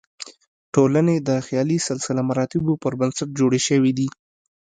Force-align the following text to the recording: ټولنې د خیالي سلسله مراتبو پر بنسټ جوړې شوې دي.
ټولنې 0.73 1.15
د 1.27 1.29
خیالي 1.45 1.77
سلسله 1.87 2.21
مراتبو 2.29 2.73
پر 2.83 2.93
بنسټ 2.99 3.29
جوړې 3.39 3.59
شوې 3.67 3.91
دي. 3.97 4.07